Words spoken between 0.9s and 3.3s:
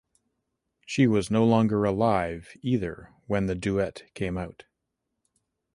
was no longer alive either